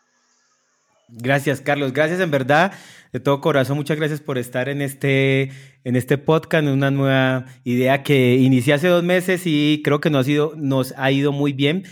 Gracias, 1.13 1.59
Carlos. 1.59 1.91
Gracias 1.91 2.21
en 2.21 2.31
verdad, 2.31 2.71
de 3.11 3.19
todo 3.19 3.41
corazón. 3.41 3.75
Muchas 3.75 3.97
gracias 3.97 4.21
por 4.21 4.37
estar 4.37 4.69
en 4.69 4.81
este, 4.81 5.51
en 5.83 5.97
este 5.97 6.17
podcast, 6.17 6.63
en 6.63 6.69
una 6.69 6.89
nueva 6.89 7.45
idea 7.65 8.01
que 8.01 8.35
inicié 8.35 8.73
hace 8.73 8.87
dos 8.87 9.03
meses 9.03 9.41
y 9.45 9.81
creo 9.83 9.99
que 9.99 10.09
nos 10.09 10.27
ha, 10.27 10.55
nos 10.55 10.93
ha 10.97 11.11
ido 11.11 11.33
muy 11.33 11.51
bien 11.51 11.83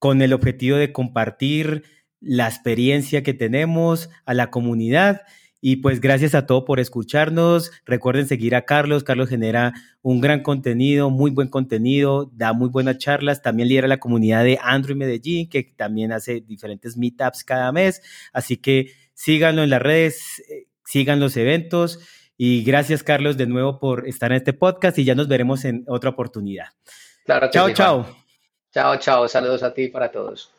con 0.00 0.20
el 0.20 0.32
objetivo 0.32 0.76
de 0.76 0.92
compartir 0.92 1.84
la 2.20 2.48
experiencia 2.48 3.22
que 3.22 3.34
tenemos 3.34 4.10
a 4.24 4.34
la 4.34 4.50
comunidad 4.50 5.22
y 5.68 5.78
pues 5.78 6.00
gracias 6.00 6.36
a 6.36 6.46
todos 6.46 6.62
por 6.62 6.78
escucharnos. 6.78 7.72
Recuerden 7.84 8.28
seguir 8.28 8.54
a 8.54 8.64
Carlos. 8.64 9.02
Carlos 9.02 9.28
genera 9.28 9.72
un 10.00 10.20
gran 10.20 10.44
contenido, 10.44 11.10
muy 11.10 11.32
buen 11.32 11.48
contenido, 11.48 12.30
da 12.32 12.52
muy 12.52 12.68
buenas 12.68 12.98
charlas. 12.98 13.42
También 13.42 13.68
lidera 13.68 13.88
la 13.88 13.98
comunidad 13.98 14.44
de 14.44 14.60
Android 14.62 14.94
Medellín, 14.94 15.48
que 15.48 15.64
también 15.64 16.12
hace 16.12 16.40
diferentes 16.40 16.96
meetups 16.96 17.42
cada 17.42 17.72
mes. 17.72 18.00
Así 18.32 18.58
que 18.58 18.92
síganlo 19.12 19.64
en 19.64 19.70
las 19.70 19.82
redes, 19.82 20.38
eh, 20.48 20.68
sigan 20.84 21.18
los 21.18 21.36
eventos. 21.36 21.98
Y 22.36 22.62
gracias, 22.62 23.02
Carlos, 23.02 23.36
de 23.36 23.48
nuevo 23.48 23.80
por 23.80 24.06
estar 24.06 24.30
en 24.30 24.36
este 24.36 24.52
podcast 24.52 24.96
y 25.00 25.04
ya 25.04 25.16
nos 25.16 25.26
veremos 25.26 25.64
en 25.64 25.82
otra 25.88 26.10
oportunidad. 26.10 26.66
Claro 27.24 27.50
chao, 27.50 27.70
chao. 27.72 28.06
Chao, 28.72 28.96
chao. 29.00 29.26
Saludos 29.26 29.64
a 29.64 29.74
ti 29.74 29.82
y 29.82 29.88
para 29.88 30.12
todos. 30.12 30.55